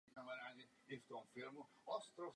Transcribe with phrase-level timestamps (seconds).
[1.85, 2.21] Augusta.